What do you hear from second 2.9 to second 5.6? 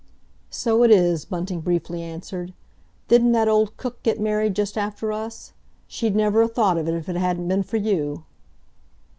"Didn't that old cook get married just after us?